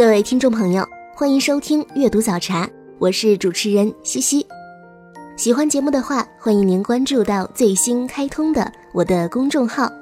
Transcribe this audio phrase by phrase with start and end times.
[0.00, 0.82] 各位听众朋友，
[1.14, 2.66] 欢迎收听阅读早茶，
[2.98, 4.46] 我是主持人西西。
[5.36, 9.92] 喜欢节目的话，欢迎您关注到最新开通的我的公众号，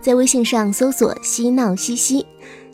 [0.00, 2.24] 在微信上搜索“嬉闹西西”，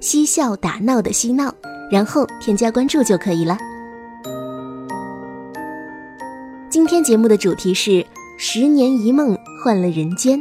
[0.01, 1.52] 嬉笑打闹的嬉闹，
[1.91, 3.59] 然后添加关注就可以了。
[6.70, 8.06] 今天节目的主题是
[8.39, 10.41] “十年一梦换了人间”。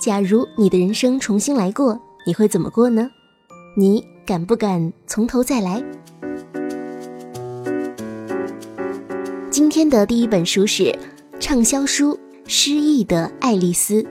[0.00, 3.10] 假如你的人生重新来过，你会怎么过呢？
[3.76, 5.82] 你敢不敢从头再来？
[9.50, 10.96] 今天的第一本书是
[11.40, 12.14] 畅销书
[12.46, 14.02] 《失忆的爱丽丝》。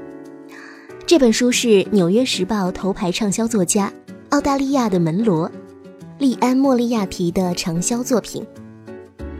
[1.08, 3.92] 这本书是《纽约时报》头牌畅销作家、
[4.30, 5.50] 澳大利亚的门罗
[6.18, 8.46] 利安·莫利亚提的畅销作品。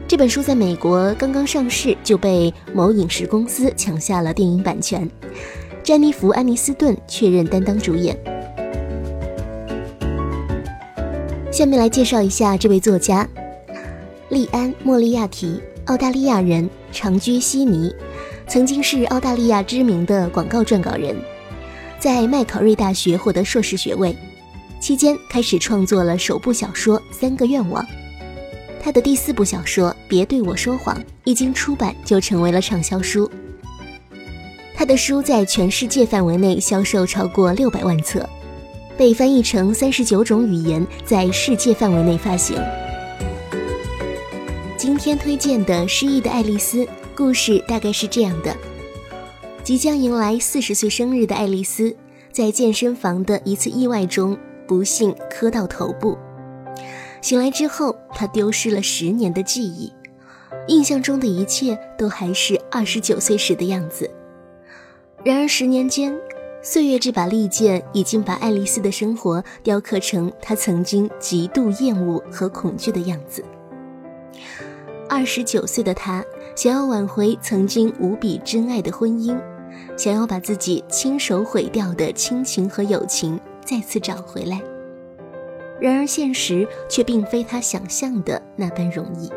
[0.08, 5.08] 这本书在美国刚刚上市就被某影视公司抢下了电影版权，
[5.82, 8.18] 詹妮弗·安妮斯顿确认担当主演。
[11.52, 13.28] 下面来介绍一下这位作家，
[14.30, 17.94] 利安·莫利亚提，澳大利亚人，长居悉尼，
[18.48, 21.14] 曾经是澳大利亚知名的广告撰稿人，
[21.98, 24.16] 在麦考瑞大学获得硕士学位，
[24.80, 27.84] 期间开始创作了首部小说《三个愿望》，
[28.82, 33.30] 他的第四部小说《别对我说谎》一经出版就成为了畅销书，
[34.74, 38.26] 他的书在全世界范围内销售超过六百万册。
[38.96, 42.56] 被翻译成三十九种语言，在世界范围内发行。
[44.76, 48.54] 今天推荐的《失忆的爱丽丝》故事大概是这样的：
[49.62, 51.96] 即将迎来四十岁生日的爱丽丝，
[52.30, 54.36] 在健身房的一次意外中
[54.66, 56.18] 不幸磕到头部。
[57.20, 59.92] 醒来之后，她丢失了十年的记忆，
[60.66, 64.10] 印象中的一切都还是二十九岁时的样子。
[65.24, 66.12] 然而十年间，
[66.64, 73.44] 岁月这把利剑已经把爱丽丝的生活雕刻成她曾经极度厌恶和恐惧的样子。
[75.08, 76.24] 二十九岁的她
[76.54, 79.36] 想要挽回曾经无比珍爱的婚姻，
[79.96, 84.62] 想要把自己亲手毁掉的亲情和友情再次找回来。
[85.80, 89.28] 然而现实却并非她想象的那般容易。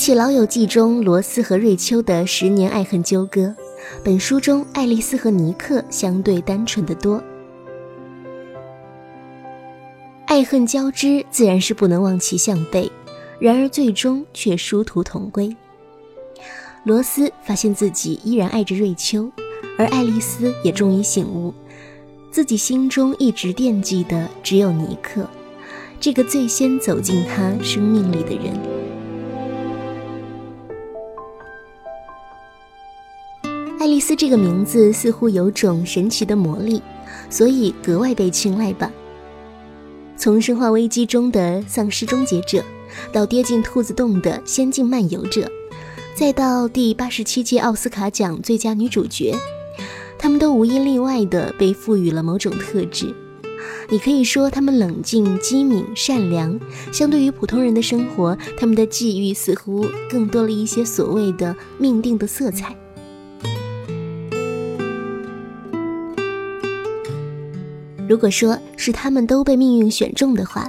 [0.00, 3.54] 起《老友记》中罗斯和瑞秋的十年爱恨纠葛，
[4.02, 7.22] 本书中爱丽丝和尼克相对单纯的多。
[10.24, 12.90] 爱恨交织，自然是不能望其项背，
[13.38, 15.54] 然而最终却殊途同归。
[16.84, 19.30] 罗斯发现自己依然爱着瑞秋，
[19.76, 21.52] 而爱丽丝也终于醒悟，
[22.30, 25.28] 自己心中一直惦记的只有尼克，
[26.00, 28.79] 这个最先走进他生命里的人。
[33.80, 36.82] 爱丽丝这个名字似乎有种神奇的魔力，
[37.30, 38.92] 所以格外被青睐吧。
[40.18, 42.62] 从《生化危机》中的丧尸终结者，
[43.10, 45.50] 到跌进兔子洞的仙境漫游者，
[46.14, 49.34] 再到第八十七届奥斯卡奖最佳女主角，
[50.18, 53.14] 她们都无一例外地被赋予了某种特质。
[53.88, 56.60] 你可以说她们冷静、机敏、善良，
[56.92, 62.76] 相对于普通人的生活，她们的际遇似乎更多了一些所谓的命定的色彩。
[68.10, 70.66] 如果说是他们都被命运选中的话，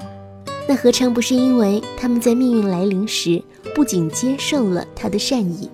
[0.67, 3.41] 那何尝不是因为他们在命运来临时
[3.73, 5.67] 不仅接受了他的善意，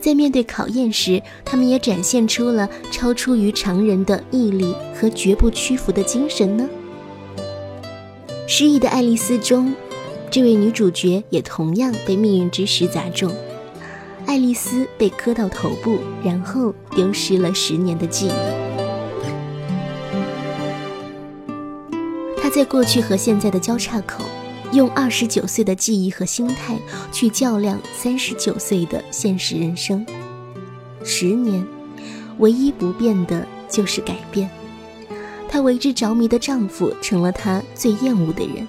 [0.00, 6.68] 在面对考验时，他们也展现出了超出于常人的毅力和绝不屈服的精神呢？
[8.48, 9.72] 失忆的爱丽丝中，
[10.32, 13.32] 这位女主角也同样被命运之石砸中，
[14.26, 18.53] 爱丽丝被磕到头部，然后丢失了十年的记忆。
[22.54, 24.22] 在过去和现在的交叉口，
[24.70, 26.78] 用二十九岁的记忆和心态
[27.10, 30.06] 去较量三十九岁的现实人生。
[31.02, 31.66] 十年，
[32.38, 34.48] 唯一不变的就是改变。
[35.48, 38.68] 她为之着迷的丈夫成了她最厌恶的人，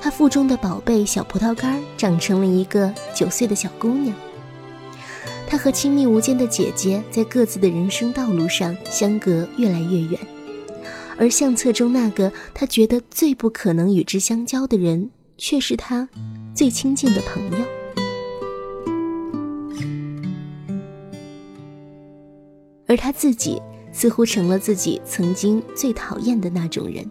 [0.00, 4.16] 她腹中的宝贝小葡萄干长成了一个九岁的小姑娘。
[5.46, 10.18] 她和亲密无间的姐姐在各自的人生道路上相隔越来越远，
[11.22, 15.08] 而相册中那个他觉得最不可能与之相交的人，
[15.38, 16.08] 却是他
[16.52, 17.64] 最亲近的朋友。
[22.88, 27.08] 而他自己似乎成了自己曾经最讨厌的那种人，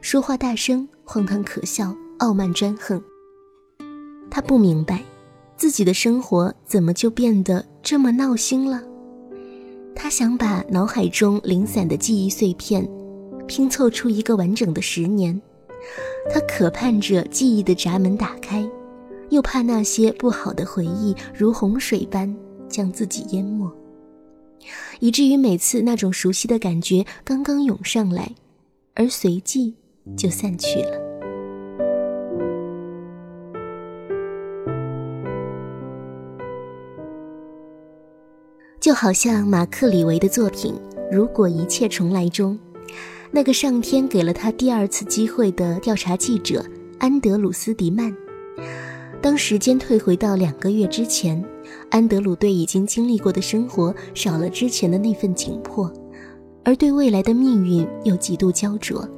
[0.00, 2.98] 说话大声，荒唐可笑，傲慢专横。
[4.30, 5.04] 他不明白。
[5.54, 8.80] 自己的生活怎么就变得这么闹心了？
[9.94, 12.88] 他想把脑海中零散的记忆碎片
[13.48, 15.40] 拼凑出一个完整的十年。
[16.30, 18.64] 他渴盼着记忆的闸门打开，
[19.30, 22.32] 又怕那些不好的回忆如洪水般
[22.68, 23.70] 将自己淹没，
[25.00, 28.30] 以至于每次那种熟悉的感觉刚刚涌上来，
[28.94, 29.74] 而随即
[30.16, 31.08] 就散去了。
[38.80, 40.74] 就好像马克·李维的作品
[41.10, 42.58] 《如果一切重来》中，
[43.38, 46.60] 那个上天给了他第二次机会的调查记者
[46.98, 48.12] 安德鲁斯·迪曼。
[49.22, 51.40] 当时间退回到两个月之前，
[51.88, 55.88] 安德鲁对已经经历过的生活少了之前的那份紧迫，
[56.64, 59.08] 而对未来的命运又极度焦灼。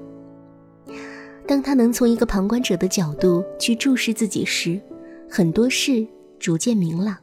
[1.47, 4.79] 当他能从一个旁观者的角度去注视自己时，
[5.31, 6.07] 很多事
[6.39, 7.17] 逐渐明朗。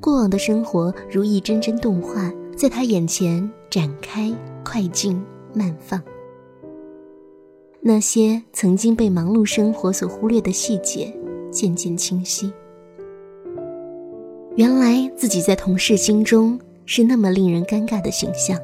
[0.00, 4.34] 过往的生活如一帧帧动画，在他眼前展开、
[4.64, 5.22] 快进、
[5.52, 6.02] 慢放。
[7.80, 11.12] 那些曾经被忙碌生活所忽略的细节，
[11.50, 12.52] 渐渐清晰。
[14.56, 18.58] 原来自己在同事心中是那么令人尴尬的形象，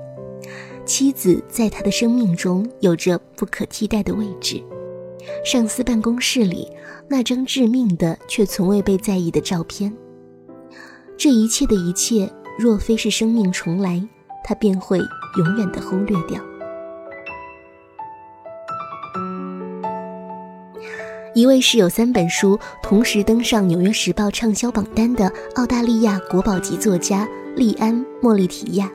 [0.84, 4.62] 妻子在他的生命中有着不可替代的位置，
[5.44, 6.68] 上司办公室里
[7.08, 9.90] 那张致命的却从未被在意的照片。
[11.16, 14.06] 这一切的一切，若非是生命重来，
[14.44, 16.38] 他便会永远的忽略掉。
[21.36, 28.90] 一位是有三本书同时登上《纽约时报》畅销榜单的澳大利亚国宝级作家利安·莫利提亚，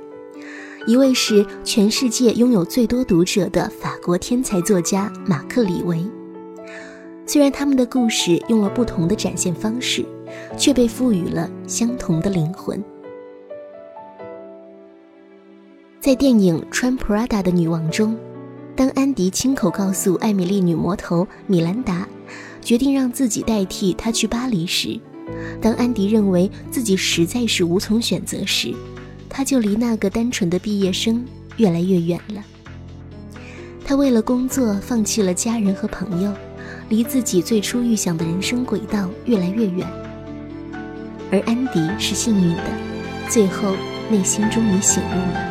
[0.87, 6.03] 一位是全世界拥有最多读者的法国天才作家马克·李维。
[7.27, 10.03] 虽然他们的故事用了不同的展现方式。
[10.57, 12.81] 却被赋予了相同的灵魂。
[15.99, 18.17] 在电影《穿 Prada 的女王》中，
[18.73, 22.07] 当安迪亲口告诉艾米丽女魔头米兰达，
[22.61, 24.99] 决定让自己代替他去巴黎时，
[25.61, 28.73] 当安迪认为自己实在是无从选择时，
[29.27, 31.25] 他就离那个单纯的毕业生
[31.57, 32.43] 越来越远了。
[33.83, 36.31] 他为了工作放弃了家人和朋友，
[36.87, 39.87] 离自己最初预想的人生轨道越来越远。
[41.31, 42.63] 而安迪是幸运的，
[43.27, 43.75] 最后
[44.09, 45.50] 内心终于醒悟了。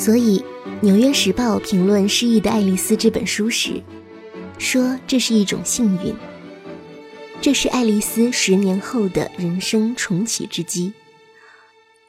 [0.00, 0.38] 所以，
[0.80, 3.82] 《纽约时报》评论《失忆的爱丽丝》这本书时，
[4.56, 6.14] 说这是一种幸运，
[7.42, 10.94] 这是爱丽丝十年后的人生重启之机。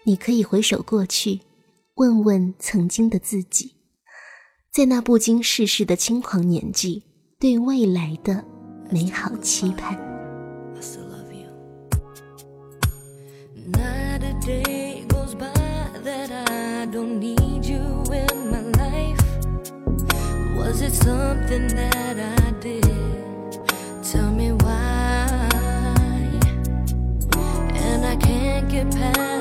[0.06, 1.42] 你可以回首过去，
[1.96, 3.76] 问问曾经的自己，
[4.72, 7.04] 在那不经世事的轻狂年纪，
[7.38, 8.46] 对未来的。
[8.90, 10.11] 美好期盼。
[21.04, 22.84] Something that I did?
[24.04, 25.50] Tell me why.
[27.76, 29.41] And I can't get past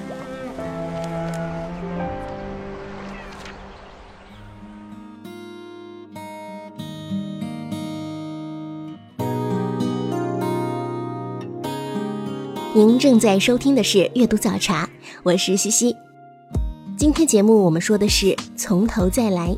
[12.73, 14.85] 您正在收听的是《阅读早茶》，
[15.23, 15.93] 我是西西。
[16.97, 19.49] 今天节目我们说的是《从头再来》。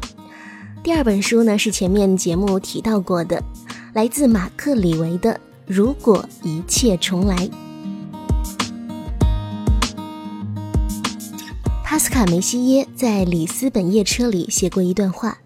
[0.81, 3.43] 第二本书呢是前面节目提到过的，
[3.93, 5.31] 来自马克·李维的
[5.67, 7.35] 《如果一切重来》。
[11.83, 15.37] 帕斯卡·梅西耶在《里斯本夜车》里写过一段话：“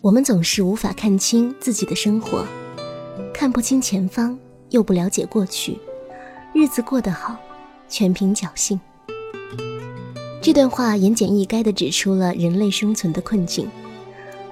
[0.00, 2.46] 我们总是无法看清自己的生活，
[3.34, 4.38] 看不清前方，
[4.68, 5.76] 又不了解过去。”
[6.52, 7.36] 日子过得好，
[7.88, 8.80] 全凭侥幸。
[10.42, 13.68] 这段话言简意赅地指出了人类生存的困境。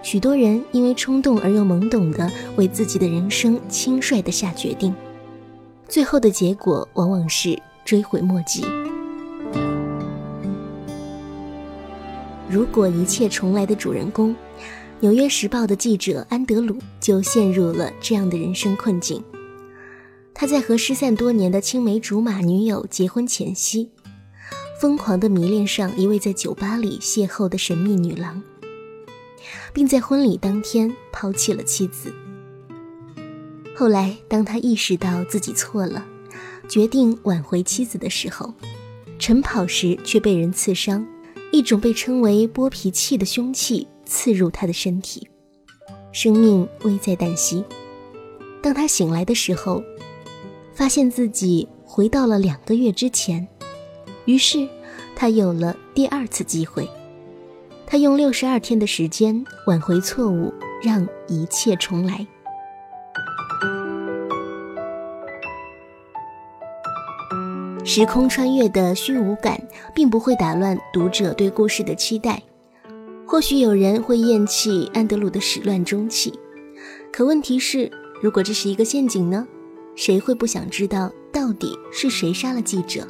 [0.02, 4.94] 许多人因为冲动而又懵懂地为自己的人生轻率地下决定，
[5.88, 8.64] 最后的结果往往是追悔莫及。
[12.48, 14.30] 如果一切重来的主人公，
[15.00, 19.22] 《纽约时报》的记者安德鲁就陷入了这样的人生困境。
[20.40, 23.90] 他在和失散多年的青梅竹马女友结婚前夕，
[24.80, 28.40] 疯狂地迷恋上一位在酒吧里邂逅的神秘女郎，
[29.72, 32.14] 并在婚礼当天抛弃了妻子。
[33.74, 36.06] 后来，当他意识到自己错了，
[36.68, 38.54] 决定挽回妻子的时候，
[39.18, 41.04] 晨跑时却被人刺伤，
[41.50, 45.26] 一种被称为剥皮器的凶器刺入他的身体，
[46.12, 47.64] 生命危在旦夕。
[48.62, 49.82] 当他醒来的时候，
[50.78, 53.44] 发现自己回到了两个月之前，
[54.26, 54.64] 于是
[55.16, 56.88] 他有了第二次机会。
[57.84, 62.24] 他用六十二天的时间挽回错误，让一切重来。
[67.84, 69.60] 时空穿越的虚无感
[69.92, 72.40] 并不会打乱读者对故事的期待。
[73.26, 76.38] 或许有人会厌弃安德鲁的始乱终弃，
[77.12, 77.90] 可问题是，
[78.22, 79.44] 如果这是一个陷阱呢？
[79.98, 83.04] 谁会不想知道到底是谁杀了记者？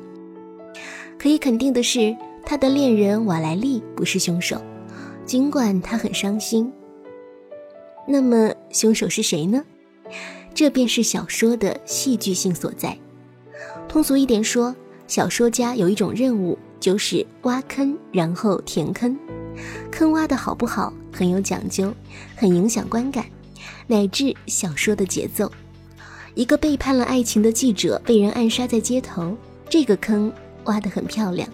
[1.18, 2.16] 可以肯定的是，
[2.46, 4.58] 他的恋人瓦莱丽不是凶手，
[5.26, 6.72] 尽管他很伤心。
[8.06, 9.62] 那么，凶手是谁呢？
[10.54, 12.96] 这便是小说的戏剧性所在。
[13.86, 14.74] 通俗一点说，
[15.06, 19.14] 小说家有一种任务，就是挖坑，然后填坑。
[19.90, 21.92] 坑挖的好不好，很有讲究，
[22.34, 23.26] 很影响观感，
[23.86, 25.52] 乃至小说的节奏。
[26.38, 29.36] 一个背叛了爱情的记者被人暗杀在街头，
[29.68, 30.32] 这个坑
[30.66, 31.48] 挖得很漂亮。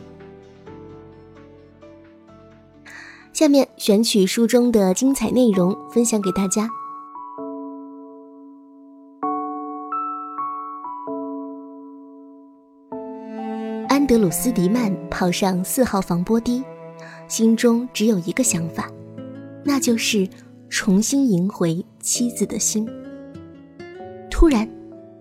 [3.33, 6.69] 下面选取书中的精彩内容分享给大家。
[13.89, 16.63] 安德鲁斯迪曼跑上四号防波堤，
[17.27, 18.91] 心中只有一个想法，
[19.65, 20.29] 那就是
[20.69, 22.87] 重新赢回妻子的心。
[24.45, 24.69] 突然，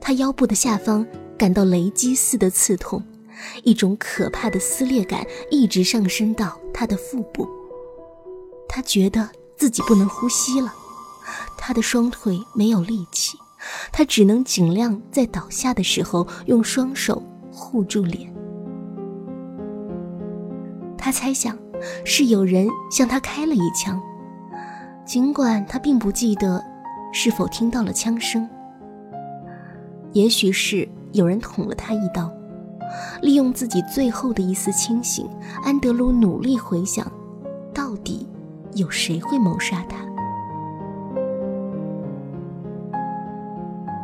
[0.01, 3.01] 他腰部的下方感到雷击似的刺痛，
[3.63, 7.47] 一种可怕的撕裂感一直上升到他的腹部。
[8.67, 10.73] 他觉得自己不能呼吸了，
[11.57, 13.37] 他的双腿没有力气，
[13.93, 18.29] 他只能尽量在倒下的时候用双手护住脸。
[20.97, 21.57] 他猜想
[22.03, 24.03] 是有人向他开了一枪，
[25.05, 26.61] 尽管他并不记得
[27.13, 28.45] 是否听到了枪声。
[30.13, 32.31] 也许是有人捅了他一刀。
[33.21, 35.27] 利用自己最后的一丝清醒，
[35.63, 37.11] 安德鲁努力回想，
[37.73, 38.27] 到底。
[38.75, 39.97] 有谁会谋杀他？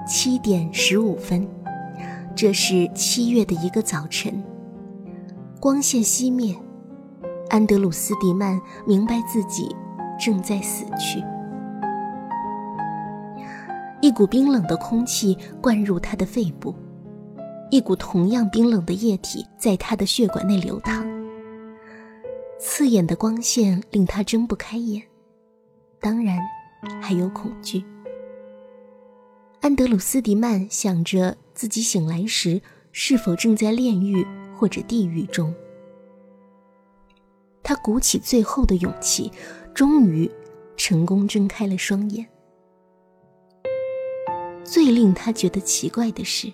[0.05, 1.47] 七点十五分，
[2.35, 4.43] 这是七月的一个早晨，
[5.59, 6.55] 光线熄灭，
[7.49, 9.75] 安德鲁斯迪曼明白自己
[10.19, 11.23] 正在死去。
[14.09, 16.73] 一股冰冷的空气灌入他的肺部，
[17.69, 21.05] 一股同样冰冷的液体在他的血管内流淌。
[22.59, 25.03] 刺眼的光线令他睁不开眼，
[25.99, 26.39] 当然，
[26.99, 27.85] 还有恐惧。
[29.61, 32.59] 安德鲁斯迪曼想着自己醒来时
[32.91, 34.25] 是否正在炼狱
[34.57, 35.53] 或者地狱中。
[37.61, 39.31] 他鼓起最后的勇气，
[39.71, 40.27] 终于
[40.75, 42.27] 成功睁开了双眼。
[44.71, 46.51] 最令他觉得奇怪的是。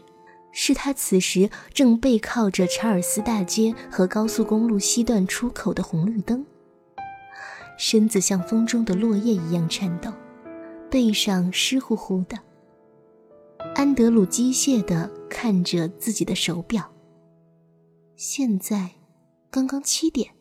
[0.58, 6.46] 是他此时正背靠着查尔斯大街和高速公路西段出口的红绿灯，
[7.78, 10.14] 身子像风中的落叶一样颤抖，
[10.90, 12.40] 背上湿乎乎的。
[13.74, 16.90] 安德鲁机械地看着自己的手表，
[18.16, 18.92] 现在
[19.52, 20.32] 刚刚七点，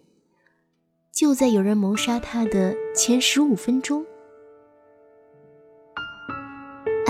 [1.11, 4.07] 就在有人谋杀他的前十五分钟。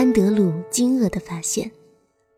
[0.05, 1.71] 安德鲁惊愕地发现。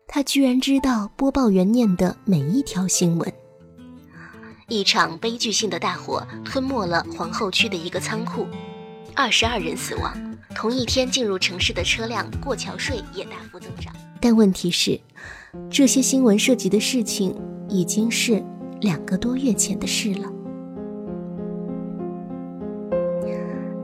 [0.07, 3.33] 他居然知道播报员念的每一条新闻。
[4.69, 8.47] 一场悲剧性的大火吞没了皇后区的一个仓库，
[9.13, 10.13] 二十二人死亡。
[10.55, 13.93] 同一天进入城市的车辆过桥税也大幅增长。
[14.21, 14.97] 但问题是，
[15.69, 17.35] 这些新闻涉及的事情
[17.67, 18.41] 已经是
[18.79, 20.31] 两个多月前的事了。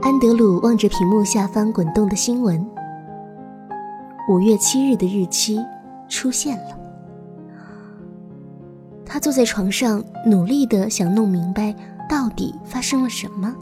[0.02, 2.66] 安德鲁望着屏幕下方滚动的新闻，
[4.28, 5.60] 五月七日的日期。
[6.10, 6.78] 出现了。
[9.04, 11.74] 他坐在床上，努力的想弄明白
[12.08, 13.56] 到底发生了什么。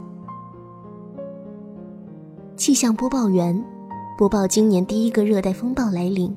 [2.54, 3.58] 气象播报员
[4.18, 6.36] 播报今年第一个热带风暴来临，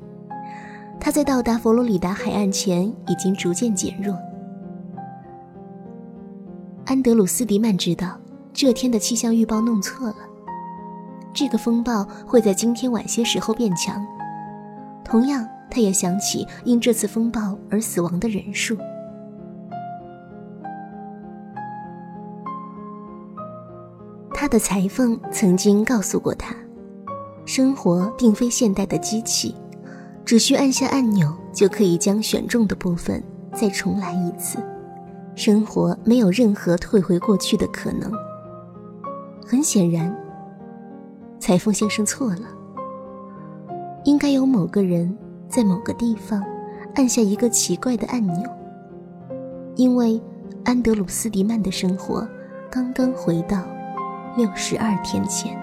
[0.98, 4.16] 它在到达佛罗里达海岸前已经逐渐减弱。
[6.86, 8.18] 安德鲁斯迪曼知道
[8.54, 10.16] 这天的气象预报弄错了，
[11.34, 14.02] 这个风暴会在今天晚些时候变强，
[15.06, 15.48] 同样。
[15.68, 18.76] 他也想起因这次风暴而死亡的人数。
[24.32, 26.54] 他的裁缝曾经告诉过他，
[27.44, 29.54] 生活并非现代的机器，
[30.24, 34.58] 只需按下按钮就可以将选中的部分再重来一次。
[35.34, 38.10] 生活没有任何退回过去的可能。
[39.44, 40.16] 很显然，
[41.40, 42.55] 裁缝先生错了。
[44.06, 45.14] 应该有某个人。
[45.48, 46.42] 在某个地方，
[46.96, 48.50] 按下一个奇怪的按钮，
[49.76, 50.20] 因为
[50.64, 52.26] 安德鲁斯迪曼的生活
[52.68, 53.62] 刚刚回到
[54.36, 55.56] 六十二天前。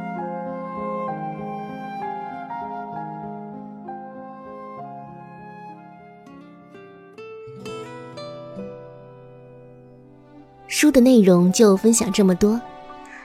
[10.68, 12.60] 书的内容就分享这么多，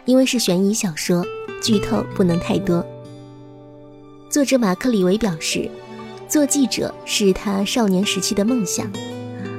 [0.07, 1.25] 因为是悬疑小说，
[1.63, 2.85] 剧透不能太多。
[4.31, 5.71] 作者马克·李维表示。
[6.29, 8.87] 做记者是他少年时期的梦想，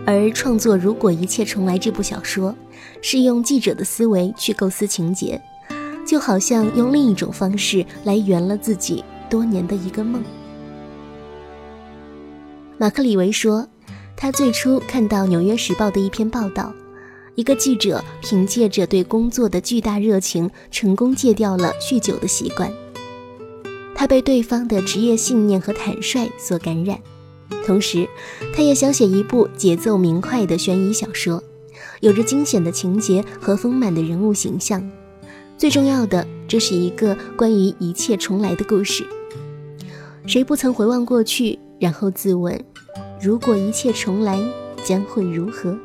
[0.06, 2.56] 而创作《如果一切重来》这部小说，
[3.02, 5.42] 是用记者的思维去构思情节，
[6.06, 10.24] 就好像用另一种方式来圆了自己多年的一个梦。
[12.78, 13.68] 马克·李维说，
[14.16, 16.72] 他最初看到《纽约时报》的一篇报道，
[17.34, 22.72] 一个记者凭借着对工作的巨大热情，成功戒掉了酗酒的习惯。
[24.00, 26.98] 他被对方的职业信念和坦率所感染。
[27.66, 28.08] 同时，
[28.56, 31.44] 他也想写一部节奏明快的悬疑小说，
[32.00, 34.90] 有着惊险的情节和丰满的人物形象。
[35.58, 39.06] 最重要的，这是一个关于一切重来的故事。
[40.26, 42.58] 谁不曾回望过去，然后自问：
[43.22, 44.42] 如果一切重来，
[44.82, 45.78] 将会如何？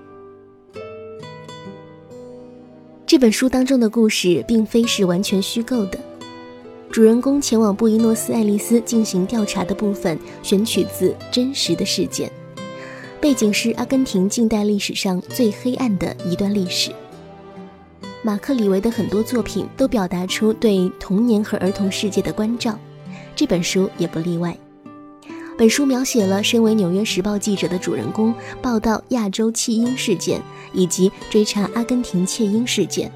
[3.05, 5.99] 这本书当中的故事并非是完全虚构的。
[6.95, 12.31] 主人公前往布宜诺斯艾利斯进行调查的部分选取自真实的事件，
[13.21, 16.93] 背景是阿根廷近代历史上最黑暗的一段历史。
[18.23, 22.79] 马克·李维的很多作品都表达出对童年和儿童世界的关照，
[23.35, 24.57] 这本书也不例外。
[25.59, 30.41] 本书描写了身为《纽约时报》记者的主人公报道亚洲弃婴事件
[30.73, 33.11] 以及追查阿根廷窃婴事件。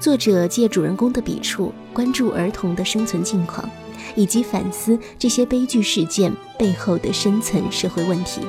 [0.00, 3.68] 作者借主人公的笔触，关注儿童的生存境况，
[4.14, 8.40] 以及反思这些悲剧事件背后的深层社会问题。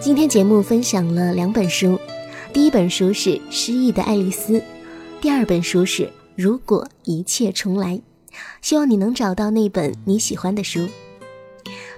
[0.00, 1.98] 今天节目分享了两本书，
[2.52, 4.58] 第一本书是《失忆的爱丽丝》，
[5.20, 6.02] 第二本书是
[6.36, 7.96] 《如果一切重来》。
[8.60, 10.88] 希望你能找到那本你喜欢的书。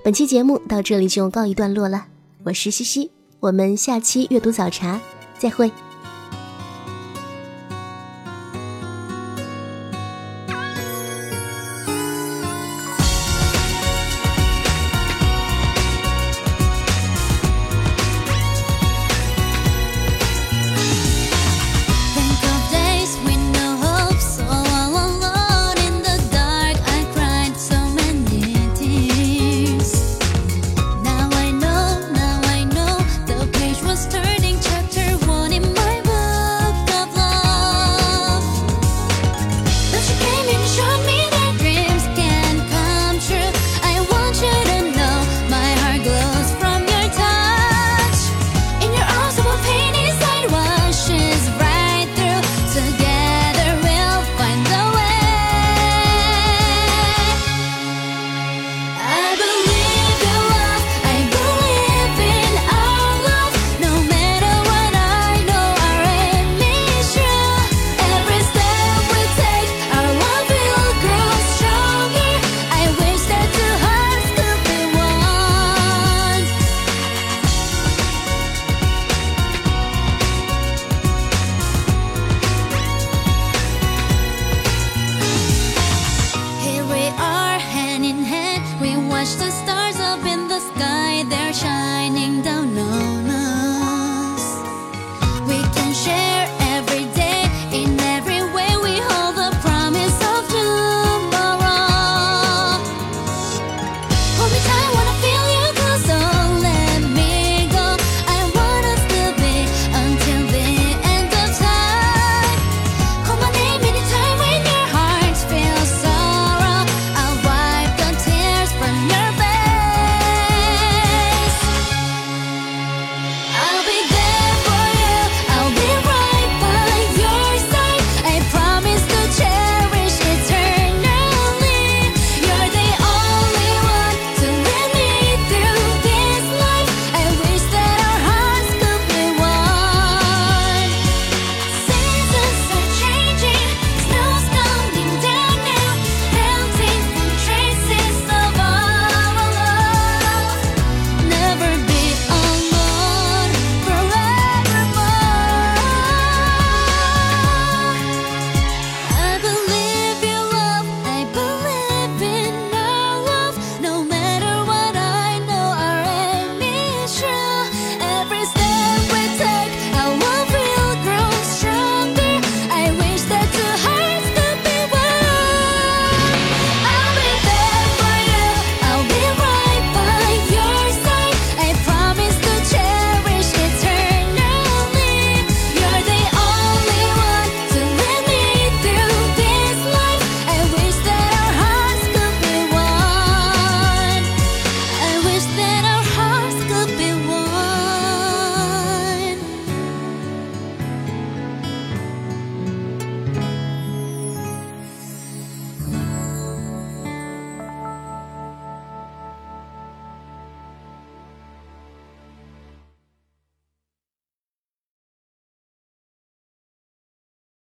[0.05, 2.07] 本期节目到这里就告一段落了。
[2.45, 5.01] 我是西西，我们下期阅读早茶
[5.39, 5.71] 再会。